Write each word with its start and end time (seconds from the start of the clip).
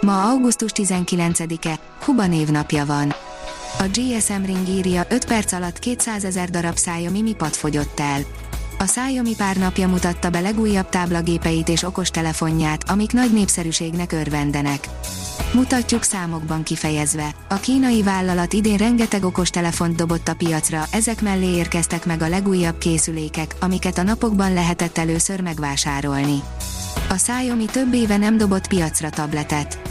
Ma 0.00 0.30
augusztus 0.30 0.70
19-e, 0.74 1.78
Kuba 2.04 2.26
névnapja 2.26 2.86
van. 2.86 3.14
A 3.78 3.84
GSM 3.92 4.44
Ring 4.44 4.68
írja 4.68 5.06
5 5.08 5.24
perc 5.24 5.52
alatt 5.52 5.78
200 5.78 6.24
ezer 6.24 6.50
darab 6.50 6.74
Xiaomi 6.74 7.22
Mi 7.22 7.32
Pad 7.32 7.54
fogyott 7.54 8.00
el. 8.00 8.20
A 8.78 8.84
Xiaomi 8.84 9.34
pár 9.34 9.56
napja 9.56 9.88
mutatta 9.88 10.30
be 10.30 10.40
legújabb 10.40 10.88
táblagépeit 10.88 11.68
és 11.68 11.82
okostelefonját, 11.82 12.90
amik 12.90 13.12
nagy 13.12 13.32
népszerűségnek 13.32 14.12
örvendenek. 14.12 14.88
Mutatjuk 15.52 16.02
számokban 16.02 16.62
kifejezve. 16.62 17.34
A 17.48 17.54
kínai 17.54 18.02
vállalat 18.02 18.52
idén 18.52 18.76
rengeteg 18.76 19.24
okostelefont 19.24 19.96
dobott 19.96 20.28
a 20.28 20.34
piacra, 20.34 20.84
ezek 20.90 21.22
mellé 21.22 21.46
érkeztek 21.46 22.06
meg 22.06 22.22
a 22.22 22.28
legújabb 22.28 22.78
készülékek, 22.78 23.54
amiket 23.60 23.98
a 23.98 24.02
napokban 24.02 24.52
lehetett 24.52 24.98
először 24.98 25.40
megvásárolni. 25.40 26.42
A 27.08 27.14
Xiaomi 27.14 27.64
több 27.64 27.94
éve 27.94 28.16
nem 28.16 28.36
dobott 28.36 28.68
piacra 28.68 29.10
tabletet. 29.10 29.87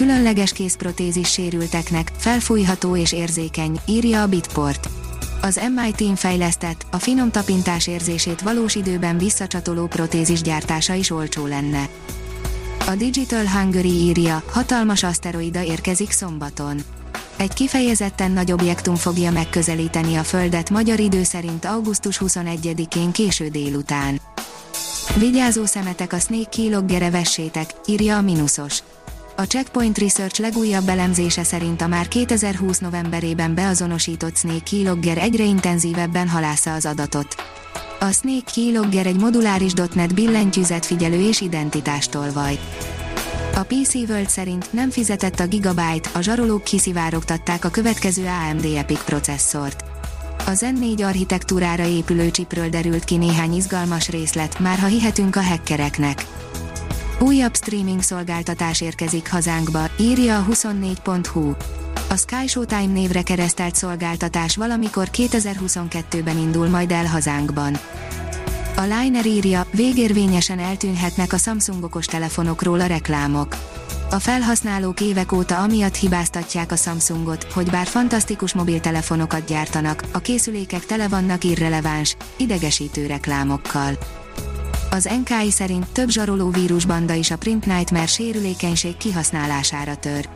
Különleges 0.00 0.52
kézprotézis 0.52 1.28
sérülteknek, 1.28 2.12
felfújható 2.16 2.96
és 2.96 3.12
érzékeny, 3.12 3.80
írja 3.86 4.22
a 4.22 4.26
Bitport. 4.26 4.88
Az 5.40 5.60
MIT-n 5.74 6.14
fejlesztett, 6.14 6.86
a 6.90 6.98
finom 6.98 7.30
tapintás 7.30 7.86
érzését 7.86 8.40
valós 8.40 8.74
időben 8.74 9.18
visszacsatoló 9.18 9.86
protézis 9.86 10.42
gyártása 10.42 10.94
is 10.94 11.10
olcsó 11.10 11.46
lenne. 11.46 11.88
A 12.86 12.94
Digital 12.94 13.46
Hungary 13.46 13.88
írja, 13.88 14.42
hatalmas 14.50 15.02
aszteroida 15.02 15.62
érkezik 15.62 16.10
szombaton. 16.10 16.80
Egy 17.36 17.52
kifejezetten 17.52 18.30
nagy 18.30 18.52
objektum 18.52 18.94
fogja 18.94 19.30
megközelíteni 19.30 20.16
a 20.16 20.22
Földet 20.22 20.70
magyar 20.70 21.00
idő 21.00 21.22
szerint 21.22 21.64
augusztus 21.64 22.20
21-én 22.24 23.12
késő 23.12 23.48
délután. 23.48 24.20
Vigyázó 25.18 25.64
szemetek 25.64 26.12
a 26.12 26.18
Snake 26.18 26.48
Keyloggere 26.48 27.10
vessétek, 27.10 27.74
írja 27.86 28.16
a 28.16 28.20
Minusos. 28.20 28.82
A 29.40 29.46
Checkpoint 29.46 29.98
Research 29.98 30.40
legújabb 30.40 30.88
elemzése 30.88 31.44
szerint 31.44 31.80
a 31.80 31.86
már 31.86 32.08
2020 32.08 32.78
novemberében 32.78 33.54
beazonosított 33.54 34.36
Snake 34.36 34.62
Keylogger 34.70 35.18
egyre 35.18 35.44
intenzívebben 35.44 36.28
halásza 36.28 36.74
az 36.74 36.86
adatot. 36.86 37.34
A 38.00 38.10
Snake 38.10 38.50
Keylogger 38.54 39.06
egy 39.06 39.20
moduláris 39.20 39.72
.NET 39.94 40.14
billentyűzet 40.14 40.86
figyelő 40.86 41.28
és 41.28 41.40
identitástolvaj. 41.40 42.58
A 43.54 43.62
PC 43.62 43.94
World 43.94 44.28
szerint 44.28 44.72
nem 44.72 44.90
fizetett 44.90 45.40
a 45.40 45.46
Gigabyte, 45.46 46.08
a 46.12 46.20
zsarolók 46.20 46.64
kiszivárogtatták 46.64 47.64
a 47.64 47.70
következő 47.70 48.26
AMD 48.26 48.64
Epic 48.76 49.04
processzort. 49.04 49.84
A 50.46 50.54
Zen 50.54 50.74
4 50.74 51.02
architektúrára 51.02 51.86
épülő 51.86 52.30
csipről 52.30 52.68
derült 52.68 53.04
ki 53.04 53.16
néhány 53.16 53.54
izgalmas 53.54 54.08
részlet, 54.08 54.58
már 54.58 54.78
ha 54.78 54.86
hihetünk 54.86 55.36
a 55.36 55.42
hackereknek. 55.42 56.26
Újabb 57.22 57.56
streaming 57.56 58.02
szolgáltatás 58.02 58.80
érkezik 58.80 59.30
hazánkba, 59.30 59.80
írja 59.98 60.38
a 60.38 60.44
24.hu. 60.50 61.52
A 62.08 62.16
Sky 62.16 62.46
Showtime 62.46 62.92
névre 62.92 63.22
keresztelt 63.22 63.74
szolgáltatás 63.74 64.56
valamikor 64.56 65.08
2022-ben 65.12 66.38
indul 66.38 66.68
majd 66.68 66.90
el 66.90 67.06
hazánkban. 67.06 67.76
A 68.76 68.80
Liner 68.80 69.26
írja, 69.26 69.66
végérvényesen 69.72 70.58
eltűnhetnek 70.58 71.32
a 71.32 71.36
Samsung 71.36 71.84
okos 71.84 72.06
telefonokról 72.06 72.80
a 72.80 72.86
reklámok. 72.86 73.56
A 74.10 74.18
felhasználók 74.18 75.00
évek 75.00 75.32
óta 75.32 75.58
amiatt 75.58 75.94
hibáztatják 75.94 76.72
a 76.72 76.76
Samsungot, 76.76 77.44
hogy 77.52 77.70
bár 77.70 77.86
fantasztikus 77.86 78.54
mobiltelefonokat 78.54 79.44
gyártanak, 79.44 80.02
a 80.12 80.18
készülékek 80.18 80.86
tele 80.86 81.08
vannak 81.08 81.44
irreleváns, 81.44 82.16
idegesítő 82.36 83.06
reklámokkal. 83.06 83.98
Az 84.92 85.08
NKI 85.24 85.50
szerint 85.50 85.92
több 85.92 86.08
zsaroló 86.08 86.50
vírusbanda 86.50 87.14
is 87.14 87.30
a 87.30 87.36
Print 87.36 87.66
Nightmare 87.66 88.06
sérülékenység 88.06 88.96
kihasználására 88.96 89.96
tör. 89.96 90.28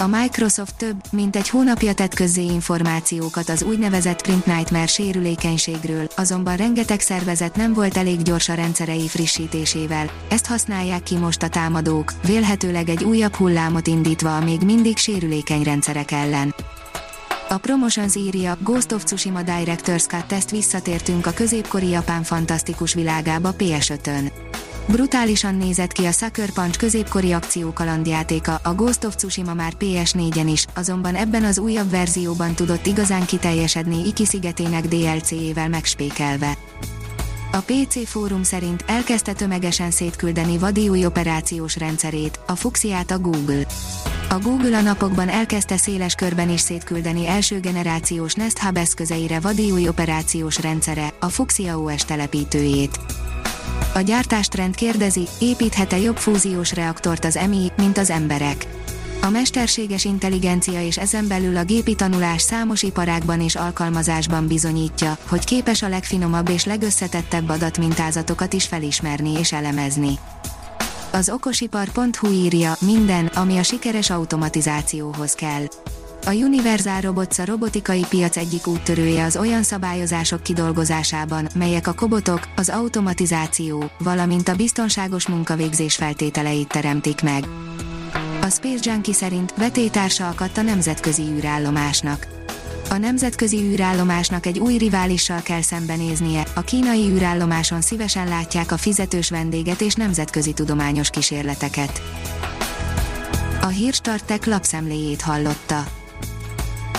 A 0.00 0.06
Microsoft 0.06 0.76
több, 0.76 0.96
mint 1.10 1.36
egy 1.36 1.48
hónapja 1.48 1.94
tett 1.94 2.14
közzé 2.14 2.42
információkat 2.42 3.48
az 3.48 3.62
úgynevezett 3.62 4.22
Print 4.22 4.46
Nightmare 4.46 4.86
sérülékenységről, 4.86 6.08
azonban 6.16 6.56
rengeteg 6.56 7.00
szervezet 7.00 7.56
nem 7.56 7.72
volt 7.72 7.96
elég 7.96 8.22
gyors 8.22 8.48
a 8.48 8.54
rendszerei 8.54 9.08
frissítésével, 9.08 10.10
ezt 10.28 10.46
használják 10.46 11.02
ki 11.02 11.16
most 11.16 11.42
a 11.42 11.48
támadók, 11.48 12.12
vélhetőleg 12.26 12.88
egy 12.88 13.04
újabb 13.04 13.34
hullámot 13.34 13.86
indítva 13.86 14.36
a 14.36 14.44
még 14.44 14.60
mindig 14.60 14.96
sérülékeny 14.96 15.62
rendszerek 15.62 16.10
ellen. 16.10 16.54
A 17.50 17.58
Promotions 17.58 18.14
írja, 18.14 18.56
Ghost 18.60 18.92
of 18.92 19.04
Tsushima 19.04 19.40
Director's 19.42 20.06
Cut 20.06 20.24
test 20.26 20.50
visszatértünk 20.50 21.26
a 21.26 21.32
középkori 21.32 21.88
japán 21.88 22.22
fantasztikus 22.22 22.94
világába 22.94 23.54
PS5-ön. 23.58 24.32
Brutálisan 24.86 25.54
nézett 25.54 25.92
ki 25.92 26.04
a 26.04 26.12
Sucker 26.12 26.50
Punch 26.50 26.78
középkori 26.78 27.32
akciókalandjátéka, 27.32 28.60
a 28.62 28.74
Ghost 28.74 29.04
of 29.04 29.14
Tsushima 29.14 29.54
már 29.54 29.72
PS4-en 29.80 30.48
is, 30.52 30.66
azonban 30.74 31.14
ebben 31.14 31.44
az 31.44 31.58
újabb 31.58 31.90
verzióban 31.90 32.54
tudott 32.54 32.86
igazán 32.86 33.26
kiteljesedni 33.26 34.06
Iki 34.06 34.24
szigetének 34.24 34.86
DLC-ével 34.86 35.68
megspékelve. 35.68 36.56
A 37.52 37.58
PC 37.58 38.08
fórum 38.08 38.42
szerint 38.42 38.84
elkezdte 38.86 39.32
tömegesen 39.32 39.90
szétküldeni 39.90 40.58
vadi 40.58 40.88
új 40.88 41.04
operációs 41.04 41.76
rendszerét, 41.76 42.40
a 42.46 42.54
Fuxiát 42.54 43.10
a 43.10 43.18
Google. 43.18 43.66
A 44.30 44.38
Google 44.38 44.76
a 44.76 44.80
napokban 44.80 45.28
elkezdte 45.28 45.76
széles 45.76 46.14
körben 46.14 46.50
is 46.50 46.60
szétküldeni 46.60 47.28
első 47.28 47.60
generációs 47.60 48.34
Nest 48.34 48.58
Hub 48.58 48.76
eszközeire 48.76 49.40
vadi 49.40 49.70
új 49.70 49.88
operációs 49.88 50.60
rendszere, 50.60 51.14
a 51.20 51.28
Fuxia 51.28 51.78
OS 51.78 52.04
telepítőjét. 52.04 53.00
A 53.94 54.00
gyártástrend 54.00 54.74
kérdezi, 54.74 55.28
építhet-e 55.40 55.98
jobb 55.98 56.16
fúziós 56.16 56.72
reaktort 56.72 57.24
az 57.24 57.38
MI, 57.48 57.72
mint 57.76 57.98
az 57.98 58.10
emberek. 58.10 58.66
A 59.22 59.28
mesterséges 59.28 60.04
intelligencia 60.04 60.82
és 60.82 60.98
ezen 60.98 61.28
belül 61.28 61.56
a 61.56 61.64
gépi 61.64 61.94
tanulás 61.94 62.42
számos 62.42 62.82
iparágban 62.82 63.40
és 63.40 63.54
alkalmazásban 63.54 64.46
bizonyítja, 64.46 65.18
hogy 65.28 65.44
képes 65.44 65.82
a 65.82 65.88
legfinomabb 65.88 66.48
és 66.48 66.64
legösszetettebb 66.64 67.48
adatmintázatokat 67.48 68.52
is 68.52 68.66
felismerni 68.66 69.38
és 69.38 69.52
elemezni. 69.52 70.18
Az 71.12 71.30
okosipar.hu 71.30 72.30
írja, 72.32 72.74
minden, 72.80 73.26
ami 73.26 73.58
a 73.58 73.62
sikeres 73.62 74.10
automatizációhoz 74.10 75.32
kell. 75.32 75.64
A 76.26 76.32
Universal 76.32 77.00
Robots 77.00 77.38
a 77.38 77.44
robotikai 77.44 78.04
piac 78.08 78.36
egyik 78.36 78.66
úttörője 78.66 79.24
az 79.24 79.36
olyan 79.36 79.62
szabályozások 79.62 80.42
kidolgozásában, 80.42 81.48
melyek 81.54 81.86
a 81.86 81.92
kobotok, 81.92 82.48
az 82.56 82.68
automatizáció, 82.68 83.90
valamint 83.98 84.48
a 84.48 84.54
biztonságos 84.54 85.28
munkavégzés 85.28 85.96
feltételeit 85.96 86.68
teremtik 86.68 87.22
meg. 87.22 87.44
A 88.40 88.48
Space 88.48 88.90
Junkie 88.90 89.14
szerint 89.14 89.54
vetétársa 89.56 90.28
akadt 90.28 90.58
a 90.58 90.62
nemzetközi 90.62 91.22
űrállomásnak. 91.22 92.37
A 92.90 92.96
nemzetközi 92.96 93.56
űrállomásnak 93.56 94.46
egy 94.46 94.58
új 94.58 94.76
riválissal 94.76 95.42
kell 95.42 95.62
szembenéznie, 95.62 96.46
a 96.54 96.60
kínai 96.60 97.10
űrállomáson 97.10 97.80
szívesen 97.80 98.28
látják 98.28 98.72
a 98.72 98.76
fizetős 98.76 99.30
vendéget 99.30 99.80
és 99.80 99.94
nemzetközi 99.94 100.52
tudományos 100.52 101.10
kísérleteket. 101.10 102.02
A 103.60 103.66
Hírstartek 103.66 104.46
lapszemléjét 104.46 105.20
hallotta. 105.20 105.84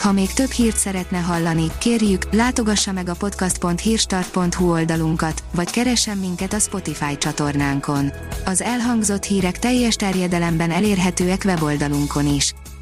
Ha 0.00 0.12
még 0.12 0.32
több 0.32 0.50
hírt 0.50 0.76
szeretne 0.76 1.18
hallani, 1.18 1.66
kérjük, 1.78 2.32
látogassa 2.32 2.92
meg 2.92 3.08
a 3.08 3.14
podcast.hírstart.hu 3.14 4.70
oldalunkat, 4.70 5.42
vagy 5.54 5.70
keressen 5.70 6.18
minket 6.18 6.52
a 6.52 6.58
Spotify 6.58 7.18
csatornánkon. 7.18 8.12
Az 8.44 8.62
elhangzott 8.62 9.24
hírek 9.24 9.58
teljes 9.58 9.94
terjedelemben 9.94 10.70
elérhetőek 10.70 11.42
weboldalunkon 11.44 12.26
is. 12.26 12.54